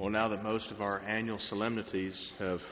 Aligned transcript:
Well, 0.00 0.08
now 0.08 0.28
that 0.28 0.42
most 0.42 0.70
of 0.70 0.80
our 0.80 1.00
annual 1.00 1.38
solemnities 1.38 2.32
have, 2.38 2.62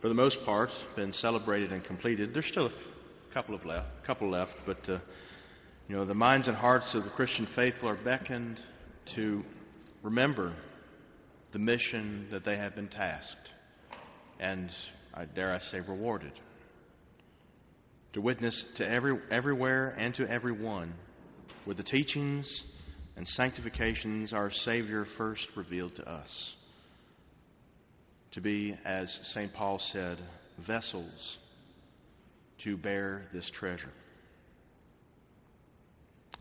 for 0.00 0.06
the 0.06 0.14
most 0.14 0.38
part, 0.44 0.70
been 0.94 1.12
celebrated 1.12 1.72
and 1.72 1.82
completed, 1.82 2.32
there's 2.32 2.46
still 2.46 2.66
a 2.66 3.34
couple 3.34 3.56
of 3.56 3.64
left, 3.64 3.88
couple 4.06 4.30
left, 4.30 4.54
but 4.64 4.88
uh, 4.88 5.00
you 5.88 5.96
know 5.96 6.04
the 6.04 6.14
minds 6.14 6.46
and 6.46 6.56
hearts 6.56 6.94
of 6.94 7.02
the 7.02 7.10
Christian 7.10 7.48
faithful 7.56 7.88
are 7.88 7.96
beckoned 7.96 8.60
to 9.16 9.42
remember 10.04 10.54
the 11.50 11.58
mission 11.58 12.28
that 12.30 12.44
they 12.44 12.56
have 12.56 12.76
been 12.76 12.86
tasked, 12.86 13.48
and 14.38 14.70
I 15.12 15.24
dare 15.24 15.52
I 15.52 15.58
say 15.58 15.80
rewarded. 15.80 16.34
To 18.12 18.20
witness 18.20 18.64
to 18.76 18.88
every, 18.88 19.18
everywhere 19.32 19.88
and 19.98 20.14
to 20.14 20.30
everyone 20.30 20.94
with 21.66 21.78
the 21.78 21.82
teachings 21.82 22.62
and 23.18 23.26
sanctifications 23.26 24.32
our 24.32 24.48
Savior 24.48 25.04
first 25.16 25.48
revealed 25.56 25.96
to 25.96 26.08
us. 26.08 26.54
To 28.32 28.40
be, 28.40 28.76
as 28.84 29.12
St. 29.34 29.52
Paul 29.52 29.80
said, 29.80 30.18
vessels 30.64 31.36
to 32.58 32.76
bear 32.76 33.24
this 33.34 33.50
treasure. 33.50 33.90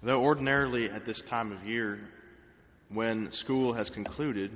Though 0.03 0.21
ordinarily 0.21 0.87
at 0.87 1.03
this 1.03 1.19
time 1.27 1.51
of 1.51 1.63
year, 1.63 1.99
when 2.93 3.29
school 3.31 3.73
has 3.73 3.89
concluded, 3.89 4.51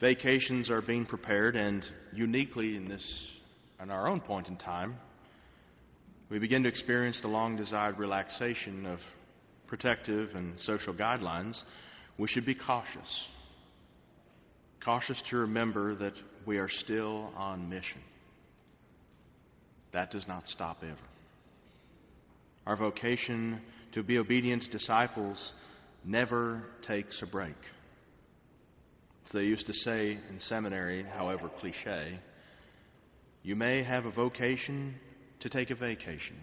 vacations 0.00 0.70
are 0.70 0.82
being 0.82 1.06
prepared, 1.06 1.54
and 1.54 1.86
uniquely 2.12 2.74
in 2.74 2.88
this, 2.88 3.28
in 3.80 3.92
our 3.92 4.08
own 4.08 4.18
point 4.20 4.48
in 4.48 4.56
time, 4.56 4.96
we 6.30 6.40
begin 6.40 6.64
to 6.64 6.68
experience 6.68 7.20
the 7.20 7.28
long 7.28 7.54
desired 7.54 7.96
relaxation 7.96 8.86
of 8.86 8.98
protective 9.70 10.34
and 10.34 10.60
social 10.60 10.92
guidelines, 10.92 11.56
we 12.18 12.28
should 12.28 12.44
be 12.44 12.54
cautious. 12.54 13.28
Cautious 14.84 15.22
to 15.30 15.36
remember 15.38 15.94
that 15.94 16.14
we 16.44 16.58
are 16.58 16.68
still 16.68 17.32
on 17.36 17.70
mission. 17.70 18.00
That 19.92 20.10
does 20.10 20.26
not 20.28 20.48
stop 20.48 20.78
ever. 20.82 20.96
Our 22.66 22.76
vocation 22.76 23.60
to 23.92 24.02
be 24.02 24.18
obedient 24.18 24.70
disciples 24.70 25.52
never 26.04 26.62
takes 26.86 27.22
a 27.22 27.26
break. 27.26 27.56
As 29.26 29.32
they 29.32 29.44
used 29.44 29.66
to 29.66 29.72
say 29.72 30.18
in 30.28 30.40
seminary, 30.40 31.04
however 31.04 31.48
cliche, 31.60 32.18
you 33.42 33.54
may 33.56 33.82
have 33.82 34.06
a 34.06 34.10
vocation 34.10 34.96
to 35.40 35.48
take 35.48 35.70
a 35.70 35.74
vacation, 35.74 36.36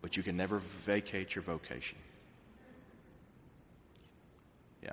but 0.00 0.16
you 0.16 0.22
can 0.22 0.36
never 0.36 0.62
vacate 0.86 1.34
your 1.34 1.44
vocation. 1.44 1.98
Yeah. 4.82 4.92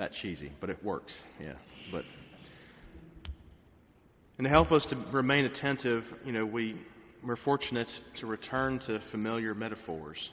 That 0.00 0.14
cheesy, 0.14 0.50
but 0.62 0.70
it 0.70 0.82
works. 0.82 1.12
Yeah. 1.38 1.52
But 1.92 2.06
and 4.38 4.46
to 4.46 4.48
help 4.48 4.72
us 4.72 4.86
to 4.86 4.96
remain 5.12 5.44
attentive, 5.44 6.04
you 6.24 6.32
know, 6.32 6.46
we 6.46 6.80
we're 7.22 7.36
fortunate 7.36 7.90
to 8.20 8.26
return 8.26 8.78
to 8.86 9.02
familiar 9.10 9.54
metaphors 9.54 10.30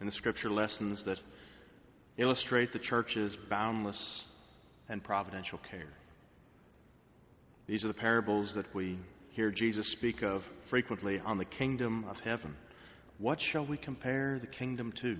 in 0.00 0.06
the 0.06 0.12
scripture 0.12 0.48
lessons 0.48 1.02
that 1.06 1.18
illustrate 2.18 2.72
the 2.72 2.78
church's 2.78 3.36
boundless 3.50 4.22
and 4.88 5.02
providential 5.02 5.58
care. 5.68 5.92
These 7.66 7.82
are 7.82 7.88
the 7.88 7.94
parables 7.94 8.54
that 8.54 8.72
we 8.76 8.96
hear 9.30 9.50
Jesus 9.50 9.90
speak 9.90 10.22
of 10.22 10.42
frequently 10.70 11.18
on 11.18 11.36
the 11.36 11.44
kingdom 11.44 12.04
of 12.08 12.18
heaven. 12.20 12.54
What 13.18 13.40
shall 13.40 13.66
we 13.66 13.76
compare 13.76 14.38
the 14.38 14.46
kingdom 14.46 14.92
to? 15.02 15.16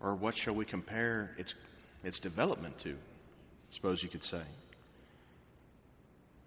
Or 0.00 0.14
what 0.14 0.36
shall 0.36 0.54
we 0.54 0.64
compare 0.64 1.30
its, 1.38 1.54
its 2.02 2.20
development 2.20 2.74
to? 2.82 2.90
I 2.92 3.74
suppose 3.74 4.02
you 4.02 4.08
could 4.08 4.24
say. 4.24 4.42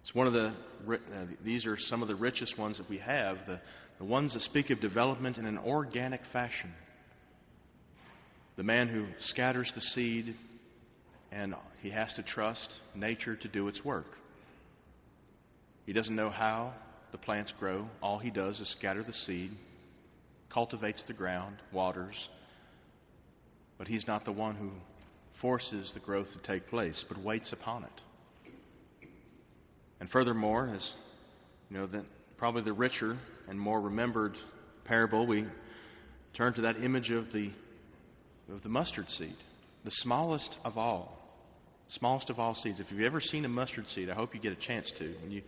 It's 0.02 0.14
one 0.14 0.26
of 0.26 0.32
the, 0.32 0.54
uh, 0.90 1.26
these 1.44 1.66
are 1.66 1.76
some 1.76 2.00
of 2.02 2.08
the 2.08 2.14
richest 2.14 2.56
ones 2.58 2.78
that 2.78 2.88
we 2.88 2.98
have, 2.98 3.38
the, 3.46 3.60
the 3.98 4.04
ones 4.04 4.32
that 4.34 4.42
speak 4.42 4.70
of 4.70 4.80
development 4.80 5.36
in 5.36 5.44
an 5.44 5.58
organic 5.58 6.22
fashion. 6.32 6.72
The 8.56 8.62
man 8.62 8.88
who 8.88 9.06
scatters 9.20 9.70
the 9.74 9.80
seed 9.80 10.34
and 11.30 11.54
he 11.82 11.90
has 11.90 12.12
to 12.14 12.22
trust 12.22 12.68
nature 12.94 13.36
to 13.36 13.48
do 13.48 13.68
its 13.68 13.84
work. 13.84 14.06
He 15.84 15.92
doesn't 15.92 16.14
know 16.14 16.30
how 16.30 16.72
the 17.12 17.18
plants 17.18 17.52
grow. 17.58 17.88
All 18.02 18.18
he 18.18 18.30
does 18.30 18.60
is 18.60 18.68
scatter 18.70 19.02
the 19.02 19.12
seed, 19.12 19.52
cultivates 20.52 21.02
the 21.06 21.12
ground, 21.12 21.56
waters, 21.72 22.28
but 23.78 23.88
he's 23.88 24.06
not 24.06 24.24
the 24.24 24.32
one 24.32 24.56
who 24.56 24.70
forces 25.40 25.92
the 25.94 26.00
growth 26.00 26.26
to 26.32 26.38
take 26.38 26.68
place, 26.68 27.04
but 27.08 27.18
waits 27.18 27.52
upon 27.52 27.84
it. 27.84 29.00
And 30.00 30.10
furthermore, 30.10 30.72
as 30.74 30.92
you 31.70 31.78
know, 31.78 31.88
probably 32.36 32.62
the 32.62 32.72
richer 32.72 33.16
and 33.48 33.58
more 33.58 33.80
remembered 33.80 34.36
parable, 34.84 35.26
we 35.26 35.46
turn 36.34 36.54
to 36.54 36.62
that 36.62 36.76
image 36.82 37.10
of 37.10 37.32
the 37.32 37.50
of 38.50 38.62
the 38.62 38.68
mustard 38.68 39.10
seed, 39.10 39.36
the 39.84 39.90
smallest 39.90 40.56
of 40.64 40.78
all 40.78 41.18
smallest 41.88 42.30
of 42.30 42.38
all 42.38 42.54
seeds. 42.54 42.80
If 42.80 42.90
you've 42.90 43.00
ever 43.00 43.20
seen 43.20 43.44
a 43.44 43.48
mustard 43.48 43.88
seed, 43.88 44.10
I 44.10 44.14
hope 44.14 44.34
you 44.34 44.40
get 44.40 44.52
a 44.52 44.56
chance 44.56 44.90
to. 44.98 45.14
When 45.22 45.30
you 45.30 45.42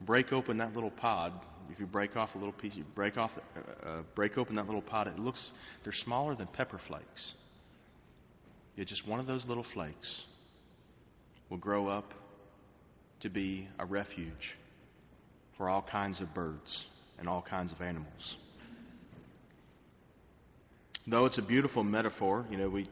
break 0.00 0.32
open 0.32 0.58
that 0.58 0.74
little 0.74 0.90
pod, 0.90 1.32
if 1.70 1.80
you 1.80 1.86
break 1.86 2.16
off 2.16 2.34
a 2.34 2.38
little 2.38 2.52
piece, 2.52 2.74
you 2.74 2.84
break 2.94 3.16
off, 3.16 3.30
uh, 3.36 3.88
uh, 3.88 4.02
break 4.14 4.38
open 4.38 4.56
that 4.56 4.66
little 4.66 4.82
pod. 4.82 5.08
It 5.08 5.18
looks 5.18 5.50
they're 5.84 5.92
smaller 5.92 6.34
than 6.34 6.46
pepper 6.48 6.80
flakes. 6.86 7.34
Yet 8.76 8.86
just 8.86 9.06
one 9.08 9.20
of 9.20 9.26
those 9.26 9.44
little 9.46 9.66
flakes 9.74 10.22
will 11.50 11.56
grow 11.58 11.88
up 11.88 12.12
to 13.20 13.30
be 13.30 13.68
a 13.78 13.86
refuge 13.86 14.54
for 15.56 15.68
all 15.68 15.82
kinds 15.82 16.20
of 16.20 16.34
birds 16.34 16.84
and 17.18 17.28
all 17.28 17.42
kinds 17.42 17.72
of 17.72 17.80
animals. 17.80 18.36
Though 21.06 21.24
it's 21.24 21.38
a 21.38 21.42
beautiful 21.42 21.84
metaphor, 21.84 22.46
you 22.50 22.58
know, 22.58 22.68
we 22.68 22.88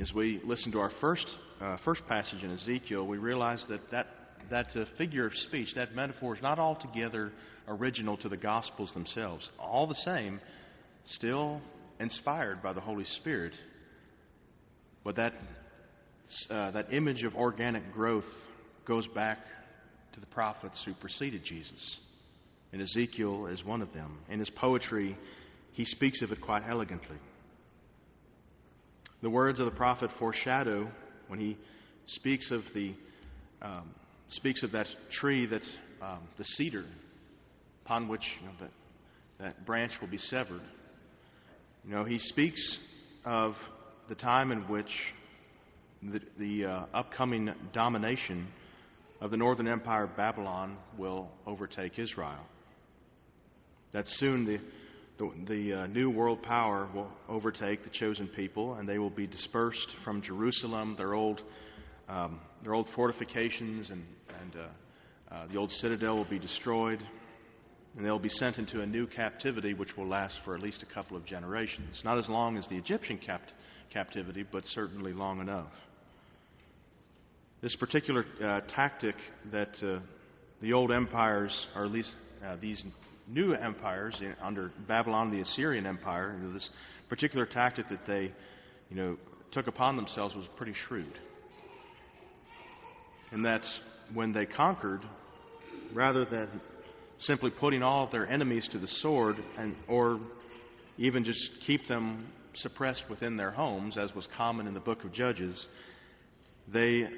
as 0.00 0.14
we 0.14 0.40
listen 0.44 0.70
to 0.72 0.78
our 0.78 0.92
first, 1.00 1.26
uh, 1.60 1.76
first 1.84 2.06
passage 2.06 2.44
in 2.44 2.52
Ezekiel, 2.52 3.04
we 3.06 3.18
realize 3.18 3.64
that 3.68 3.80
that, 3.90 4.06
that 4.48 4.66
uh, 4.76 4.84
figure 4.96 5.26
of 5.26 5.34
speech, 5.34 5.74
that 5.74 5.94
metaphor, 5.94 6.36
is 6.36 6.42
not 6.42 6.60
altogether 6.60 7.32
original 7.66 8.16
to 8.18 8.28
the 8.28 8.36
Gospels 8.36 8.92
themselves. 8.94 9.50
All 9.58 9.88
the 9.88 9.96
same, 9.96 10.40
still 11.04 11.60
inspired 11.98 12.62
by 12.62 12.72
the 12.72 12.80
Holy 12.80 13.04
Spirit. 13.04 13.54
But 15.04 15.16
that, 15.16 15.32
uh, 16.50 16.70
that 16.72 16.92
image 16.92 17.24
of 17.24 17.34
organic 17.34 17.92
growth 17.92 18.24
goes 18.86 19.06
back 19.08 19.38
to 20.14 20.20
the 20.20 20.26
prophets 20.26 20.82
who 20.84 20.94
preceded 20.94 21.44
Jesus. 21.44 21.98
And 22.72 22.82
Ezekiel 22.82 23.46
is 23.46 23.64
one 23.64 23.82
of 23.82 23.92
them. 23.92 24.18
In 24.28 24.38
his 24.38 24.50
poetry, 24.50 25.16
he 25.72 25.84
speaks 25.84 26.22
of 26.22 26.32
it 26.32 26.40
quite 26.40 26.62
elegantly. 26.68 27.16
The 29.22 29.30
words 29.30 29.58
of 29.58 29.66
the 29.66 29.72
prophet 29.72 30.10
foreshadow 30.18 30.90
when 31.28 31.40
he 31.40 31.56
speaks 32.06 32.50
of 32.50 32.62
the 32.74 32.94
um, 33.60 33.90
speaks 34.28 34.62
of 34.62 34.72
that 34.72 34.86
tree 35.10 35.46
that 35.46 35.62
um, 36.00 36.20
the 36.36 36.44
cedar 36.44 36.84
upon 37.84 38.08
which 38.08 38.22
you 38.40 38.46
know, 38.46 38.52
that 38.60 38.70
that 39.40 39.66
branch 39.66 39.92
will 40.00 40.08
be 40.08 40.18
severed. 40.18 40.60
You 41.84 41.94
know, 41.94 42.04
he 42.04 42.18
speaks 42.18 42.78
of 43.24 43.54
the 44.08 44.14
time 44.14 44.52
in 44.52 44.60
which 44.68 44.90
the, 46.02 46.20
the 46.38 46.64
uh, 46.64 46.84
upcoming 46.94 47.52
domination 47.72 48.48
of 49.20 49.30
the 49.30 49.36
northern 49.36 49.68
empire 49.68 50.04
of 50.04 50.16
Babylon 50.16 50.76
will 50.96 51.28
overtake 51.46 51.98
Israel. 51.98 52.44
That 53.92 54.06
soon 54.08 54.46
the 54.46 54.58
the, 55.18 55.30
the 55.48 55.72
uh, 55.72 55.86
new 55.88 56.10
world 56.10 56.42
power 56.42 56.88
will 56.94 57.10
overtake 57.28 57.82
the 57.82 57.90
chosen 57.90 58.28
people, 58.28 58.74
and 58.74 58.88
they 58.88 58.98
will 58.98 59.10
be 59.10 59.26
dispersed 59.26 59.96
from 60.04 60.22
Jerusalem. 60.22 60.94
Their 60.96 61.14
old, 61.14 61.42
um, 62.08 62.40
their 62.62 62.72
old 62.72 62.88
fortifications 62.94 63.90
and, 63.90 64.04
and 64.40 64.54
uh, 64.54 65.34
uh, 65.34 65.46
the 65.48 65.58
old 65.58 65.72
citadel 65.72 66.16
will 66.16 66.24
be 66.30 66.38
destroyed, 66.38 67.02
and 67.98 68.06
they'll 68.06 68.20
be 68.20 68.28
sent 68.28 68.58
into 68.58 68.80
a 68.80 68.86
new 68.86 69.08
captivity, 69.08 69.74
which 69.74 69.96
will 69.96 70.06
last 70.06 70.38
for 70.44 70.54
at 70.54 70.62
least 70.62 70.84
a 70.84 70.94
couple 70.94 71.16
of 71.16 71.24
generations. 71.24 72.00
Not 72.04 72.16
as 72.16 72.28
long 72.28 72.56
as 72.56 72.64
the 72.68 72.76
Egyptian 72.76 73.18
capt- 73.18 73.52
captivity, 73.92 74.44
but 74.44 74.64
certainly 74.66 75.12
long 75.12 75.40
enough. 75.40 75.72
This 77.60 77.74
particular 77.74 78.24
uh, 78.40 78.60
tactic 78.68 79.16
that 79.50 79.82
uh, 79.82 79.98
the 80.62 80.74
old 80.74 80.92
empires, 80.92 81.66
or 81.74 81.86
at 81.86 81.90
least 81.90 82.14
uh, 82.46 82.54
these 82.60 82.84
new 83.26 83.52
empires 83.52 84.22
under 84.40 84.70
Babylon, 84.86 85.32
the 85.32 85.40
Assyrian 85.40 85.84
Empire, 85.84 86.38
you 86.40 86.46
know, 86.46 86.54
this 86.54 86.70
particular 87.08 87.46
tactic 87.46 87.88
that 87.88 88.06
they, 88.06 88.32
you 88.90 88.96
know, 88.96 89.16
took 89.50 89.66
upon 89.66 89.96
themselves 89.96 90.36
was 90.36 90.46
pretty 90.54 90.72
shrewd. 90.86 91.18
And 93.32 93.44
that's 93.44 93.80
when 94.14 94.32
they 94.32 94.46
conquered, 94.46 95.04
rather 95.92 96.24
than 96.24 96.60
simply 97.18 97.50
putting 97.50 97.82
all 97.82 98.04
of 98.04 98.10
their 98.10 98.28
enemies 98.28 98.68
to 98.72 98.78
the 98.78 98.86
sword, 98.86 99.36
and 99.56 99.74
or 99.88 100.20
even 100.96 101.24
just 101.24 101.50
keep 101.66 101.86
them 101.86 102.26
suppressed 102.54 103.04
within 103.08 103.36
their 103.36 103.50
homes, 103.50 103.96
as 103.96 104.14
was 104.14 104.26
common 104.36 104.66
in 104.66 104.74
the 104.74 104.80
book 104.80 105.04
of 105.04 105.12
Judges, 105.12 105.66
they, 106.66 107.08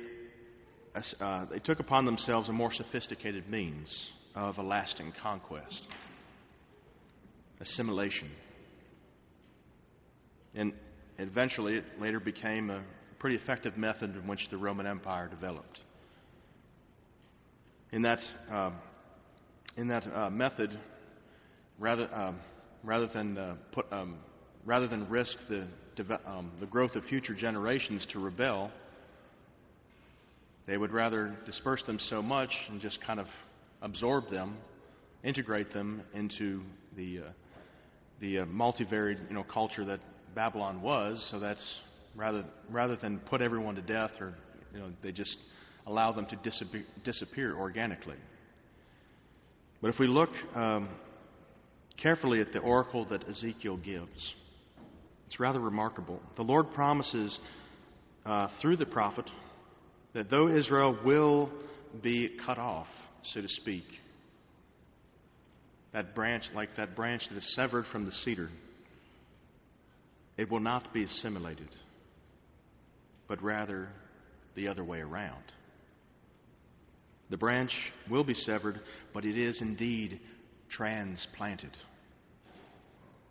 uh, 1.20 1.46
they 1.46 1.58
took 1.58 1.80
upon 1.80 2.04
themselves 2.04 2.48
a 2.48 2.52
more 2.52 2.72
sophisticated 2.72 3.48
means 3.48 4.10
of 4.34 4.58
a 4.58 4.62
lasting 4.62 5.12
conquest 5.20 5.86
assimilation. 7.60 8.30
And 10.54 10.72
eventually, 11.18 11.76
it 11.76 11.84
later 12.00 12.18
became 12.18 12.70
a 12.70 12.82
pretty 13.18 13.36
effective 13.36 13.76
method 13.76 14.16
in 14.16 14.26
which 14.26 14.48
the 14.50 14.56
Roman 14.56 14.86
Empire 14.86 15.28
developed. 15.28 15.80
In 17.92 18.02
that, 18.02 18.20
uh, 18.50 18.70
in 19.76 19.88
that 19.88 20.06
uh, 20.06 20.30
method, 20.30 20.78
rather, 21.78 22.08
um, 22.14 22.38
rather, 22.82 23.06
than, 23.06 23.38
uh, 23.38 23.56
put, 23.72 23.92
um, 23.92 24.18
rather 24.64 24.88
than 24.88 25.08
risk 25.08 25.36
the, 25.48 25.66
um, 26.24 26.50
the 26.60 26.66
growth 26.66 26.96
of 26.96 27.04
future 27.04 27.34
generations 27.34 28.06
to 28.06 28.18
rebel, 28.18 28.70
they 30.66 30.76
would 30.76 30.92
rather 30.92 31.36
disperse 31.46 31.82
them 31.84 31.98
so 31.98 32.22
much 32.22 32.54
and 32.68 32.80
just 32.80 33.00
kind 33.00 33.18
of 33.18 33.26
absorb 33.82 34.30
them, 34.30 34.56
integrate 35.24 35.72
them 35.72 36.02
into 36.14 36.62
the, 36.96 37.18
uh, 37.18 37.22
the 38.20 38.40
uh, 38.40 38.44
multivariate 38.46 39.18
you 39.28 39.34
know, 39.34 39.42
culture 39.42 39.84
that 39.84 40.00
Babylon 40.34 40.82
was. 40.82 41.26
So 41.30 41.40
that's 41.40 41.64
rather, 42.14 42.44
rather 42.68 42.96
than 42.96 43.18
put 43.18 43.40
everyone 43.40 43.74
to 43.76 43.82
death 43.82 44.12
or 44.20 44.34
you 44.72 44.80
know, 44.80 44.90
they 45.02 45.12
just 45.12 45.36
allow 45.86 46.12
them 46.12 46.26
to 46.26 46.36
disappear, 46.36 46.84
disappear 47.04 47.56
organically. 47.56 48.16
But 49.80 49.88
if 49.88 49.98
we 49.98 50.06
look 50.06 50.30
um, 50.54 50.88
carefully 51.96 52.40
at 52.40 52.52
the 52.52 52.58
oracle 52.58 53.06
that 53.06 53.28
Ezekiel 53.28 53.78
gives, 53.78 54.34
it's 55.26 55.40
rather 55.40 55.60
remarkable. 55.60 56.20
The 56.36 56.42
Lord 56.42 56.72
promises 56.72 57.38
uh, 58.26 58.48
through 58.60 58.76
the 58.76 58.86
prophet 58.86 59.24
that 60.12 60.30
though 60.30 60.48
Israel 60.48 60.98
will 61.04 61.50
be 62.02 62.36
cut 62.44 62.58
off, 62.58 62.88
so 63.22 63.40
to 63.40 63.48
speak, 63.48 63.84
that 65.92 66.14
branch, 66.14 66.44
like 66.54 66.76
that 66.76 66.94
branch 66.94 67.28
that 67.28 67.36
is 67.36 67.54
severed 67.54 67.86
from 67.86 68.04
the 68.04 68.12
cedar, 68.12 68.48
it 70.36 70.50
will 70.50 70.60
not 70.60 70.92
be 70.92 71.04
assimilated, 71.04 71.68
but 73.28 73.42
rather 73.42 73.88
the 74.54 74.68
other 74.68 74.84
way 74.84 75.00
around. 75.00 75.42
The 77.30 77.36
branch 77.36 77.72
will 78.10 78.24
be 78.24 78.34
severed, 78.34 78.80
but 79.14 79.24
it 79.24 79.38
is 79.38 79.60
indeed 79.60 80.20
transplanted. 80.68 81.76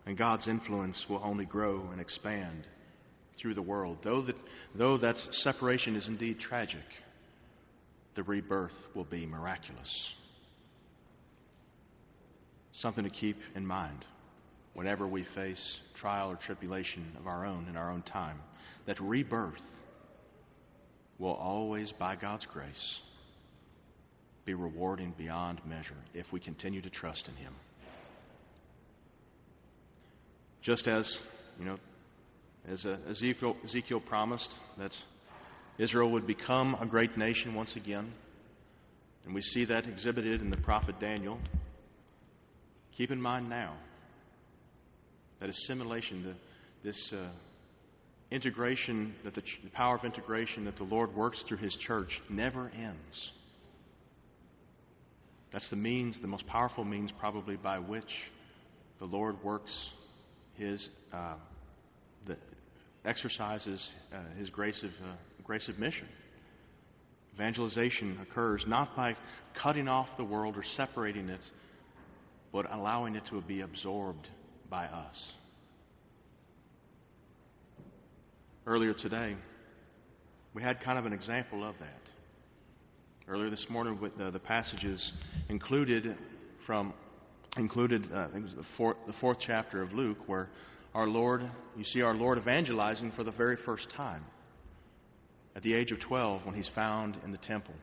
And 0.05 0.17
God's 0.17 0.47
influence 0.47 1.05
will 1.09 1.21
only 1.23 1.45
grow 1.45 1.89
and 1.91 1.99
expand 1.99 2.65
through 3.37 3.55
the 3.55 3.61
world. 3.61 3.97
Though 4.03 4.21
that, 4.21 4.35
though 4.73 4.97
that 4.97 5.17
separation 5.31 5.95
is 5.95 6.07
indeed 6.07 6.39
tragic, 6.39 6.83
the 8.15 8.23
rebirth 8.23 8.73
will 8.95 9.03
be 9.03 9.25
miraculous. 9.25 10.13
Something 12.73 13.03
to 13.03 13.09
keep 13.09 13.37
in 13.55 13.65
mind 13.65 14.05
whenever 14.73 15.05
we 15.05 15.25
face 15.35 15.79
trial 15.95 16.31
or 16.31 16.35
tribulation 16.35 17.05
of 17.19 17.27
our 17.27 17.45
own 17.45 17.67
in 17.67 17.75
our 17.75 17.91
own 17.91 18.01
time. 18.01 18.39
That 18.85 18.99
rebirth 19.01 19.61
will 21.17 21.33
always, 21.33 21.91
by 21.91 22.15
God's 22.15 22.45
grace, 22.45 22.99
be 24.45 24.53
rewarding 24.53 25.13
beyond 25.17 25.61
measure 25.65 25.97
if 26.13 26.25
we 26.31 26.39
continue 26.39 26.81
to 26.81 26.89
trust 26.89 27.27
in 27.27 27.35
Him. 27.35 27.53
Just 30.61 30.87
as, 30.87 31.19
you 31.57 31.65
know, 31.65 31.77
as 32.67 32.85
uh, 32.85 32.97
Ezekiel, 33.09 33.55
Ezekiel 33.63 34.01
promised 34.01 34.49
that 34.77 34.91
Israel 35.77 36.11
would 36.11 36.27
become 36.27 36.75
a 36.75 36.85
great 36.85 37.17
nation 37.17 37.55
once 37.55 37.75
again, 37.75 38.11
and 39.25 39.33
we 39.33 39.41
see 39.41 39.65
that 39.65 39.87
exhibited 39.87 40.41
in 40.41 40.49
the 40.49 40.57
prophet 40.57 40.99
Daniel. 40.99 41.39
Keep 42.97 43.11
in 43.11 43.21
mind 43.21 43.49
now 43.49 43.77
that 45.39 45.49
assimilation, 45.49 46.35
this 46.83 47.13
uh, 47.13 47.29
integration, 48.31 49.15
that 49.23 49.33
the, 49.35 49.43
the 49.63 49.69
power 49.69 49.95
of 49.95 50.03
integration 50.03 50.65
that 50.65 50.77
the 50.77 50.83
Lord 50.83 51.15
works 51.15 51.43
through 51.47 51.57
His 51.57 51.75
church 51.77 52.21
never 52.29 52.69
ends. 52.69 53.31
That's 55.51 55.69
the 55.69 55.75
means, 55.75 56.19
the 56.21 56.27
most 56.27 56.45
powerful 56.45 56.83
means, 56.83 57.11
probably, 57.19 57.55
by 57.55 57.79
which 57.79 58.11
the 58.99 59.05
Lord 59.05 59.43
works 59.43 59.89
His, 60.55 60.89
uh, 61.11 61.35
the, 62.27 62.37
exercises 63.03 63.89
uh, 64.13 64.17
His 64.37 64.49
grace 64.49 64.83
of, 64.83 64.89
uh, 64.89 65.15
grace 65.43 65.67
of 65.67 65.79
mission. 65.79 66.07
Evangelization 67.33 68.19
occurs 68.21 68.65
not 68.67 68.95
by 68.95 69.15
cutting 69.61 69.87
off 69.87 70.07
the 70.17 70.23
world 70.23 70.57
or 70.57 70.63
separating 70.75 71.29
it, 71.29 71.41
but 72.51 72.71
allowing 72.71 73.15
it 73.15 73.23
to 73.29 73.41
be 73.41 73.61
absorbed 73.61 74.27
by 74.69 74.85
us. 74.85 75.31
Earlier 78.67 78.93
today, 78.93 79.35
we 80.53 80.61
had 80.61 80.81
kind 80.81 80.99
of 80.99 81.05
an 81.05 81.13
example 81.13 81.63
of 81.63 81.75
that. 81.79 82.01
Earlier 83.29 83.51
this 83.51 83.67
morning, 83.69 84.01
with 84.01 84.17
the, 84.17 84.31
the 84.31 84.39
passages 84.39 85.13
included 85.49 86.17
from 86.65 86.95
included, 87.57 88.11
uh, 88.11 88.21
I 88.21 88.31
think 88.31 88.37
it 88.37 88.55
was 88.55 88.55
the 88.55 88.65
fourth, 88.75 88.97
the 89.05 89.13
fourth 89.13 89.37
chapter 89.39 89.83
of 89.83 89.93
Luke, 89.93 90.17
where 90.25 90.49
our 90.95 91.05
Lord, 91.07 91.47
you 91.77 91.83
see 91.83 92.01
our 92.01 92.15
Lord 92.15 92.39
evangelizing 92.39 93.11
for 93.11 93.23
the 93.23 93.31
very 93.31 93.55
first 93.55 93.87
time 93.91 94.25
at 95.55 95.61
the 95.61 95.75
age 95.75 95.91
of 95.91 95.99
12 95.99 96.43
when 96.47 96.55
he's 96.55 96.71
found 96.73 97.17
in 97.23 97.31
the 97.31 97.37
temple. 97.37 97.75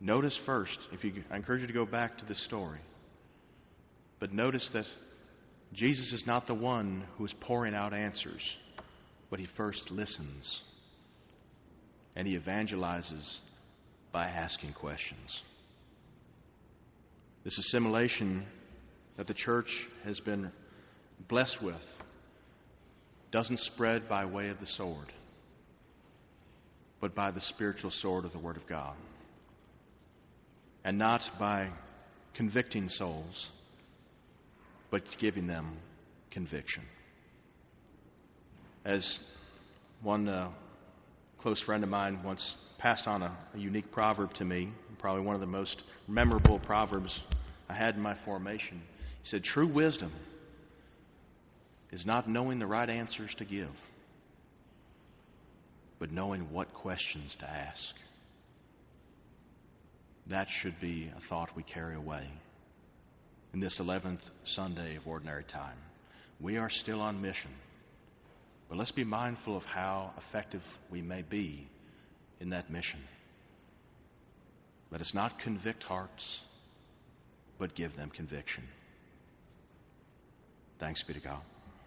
Notice 0.00 0.40
first, 0.46 0.78
if 0.90 1.04
you, 1.04 1.22
I 1.30 1.36
encourage 1.36 1.60
you 1.60 1.66
to 1.66 1.74
go 1.74 1.84
back 1.84 2.16
to 2.18 2.24
this 2.24 2.42
story, 2.42 2.80
but 4.18 4.32
notice 4.32 4.66
that 4.72 4.86
Jesus 5.74 6.10
is 6.14 6.26
not 6.26 6.46
the 6.46 6.54
one 6.54 7.04
who 7.18 7.26
is 7.26 7.34
pouring 7.38 7.74
out 7.74 7.92
answers, 7.92 8.40
but 9.28 9.40
he 9.40 9.48
first 9.58 9.90
listens 9.90 10.62
and 12.16 12.26
he 12.26 12.38
evangelizes 12.38 13.40
by 14.14 14.28
asking 14.28 14.72
questions. 14.72 15.42
This 17.42 17.58
assimilation 17.58 18.46
that 19.16 19.26
the 19.26 19.34
church 19.34 19.88
has 20.04 20.20
been 20.20 20.52
blessed 21.28 21.60
with 21.60 21.82
doesn't 23.32 23.58
spread 23.58 24.08
by 24.08 24.24
way 24.24 24.50
of 24.50 24.60
the 24.60 24.66
sword, 24.66 25.12
but 27.00 27.16
by 27.16 27.32
the 27.32 27.40
spiritual 27.40 27.90
sword 27.90 28.24
of 28.24 28.30
the 28.30 28.38
Word 28.38 28.56
of 28.56 28.68
God. 28.68 28.94
And 30.84 30.96
not 30.96 31.22
by 31.40 31.70
convicting 32.34 32.88
souls, 32.88 33.48
but 34.92 35.02
giving 35.20 35.48
them 35.48 35.76
conviction. 36.30 36.84
As 38.84 39.18
one 40.02 40.28
uh, 40.28 40.52
close 41.40 41.60
friend 41.60 41.82
of 41.82 41.90
mine 41.90 42.22
once 42.22 42.54
passed 42.84 43.08
on 43.08 43.22
a, 43.22 43.34
a 43.54 43.58
unique 43.58 43.90
proverb 43.90 44.34
to 44.34 44.44
me, 44.44 44.70
probably 44.98 45.22
one 45.22 45.34
of 45.34 45.40
the 45.40 45.46
most 45.46 45.82
memorable 46.06 46.58
proverbs 46.58 47.18
I 47.66 47.72
had 47.72 47.94
in 47.94 48.02
my 48.02 48.14
formation. 48.26 48.82
He 49.22 49.28
said, 49.30 49.42
True 49.42 49.66
wisdom 49.66 50.12
is 51.90 52.04
not 52.04 52.28
knowing 52.28 52.58
the 52.58 52.66
right 52.66 52.90
answers 52.90 53.34
to 53.38 53.46
give, 53.46 53.70
but 55.98 56.12
knowing 56.12 56.52
what 56.52 56.74
questions 56.74 57.34
to 57.40 57.48
ask. 57.48 57.94
That 60.26 60.48
should 60.50 60.78
be 60.78 61.10
a 61.16 61.20
thought 61.30 61.56
we 61.56 61.62
carry 61.62 61.94
away 61.94 62.28
in 63.54 63.60
this 63.60 63.78
11th 63.78 64.20
Sunday 64.44 64.96
of 64.96 65.06
Ordinary 65.06 65.44
Time. 65.44 65.78
We 66.38 66.58
are 66.58 66.68
still 66.68 67.00
on 67.00 67.22
mission, 67.22 67.52
but 68.68 68.76
let's 68.76 68.92
be 68.92 69.04
mindful 69.04 69.56
of 69.56 69.64
how 69.64 70.12
effective 70.18 70.62
we 70.90 71.00
may 71.00 71.22
be 71.22 71.70
in 72.40 72.50
that 72.50 72.70
mission. 72.70 73.00
Let 74.90 75.00
us 75.00 75.14
not 75.14 75.38
convict 75.38 75.82
hearts, 75.82 76.40
but 77.58 77.74
give 77.74 77.96
them 77.96 78.10
conviction. 78.10 78.64
Thanks 80.78 81.02
be 81.02 81.14
to 81.14 81.20
God. 81.20 81.40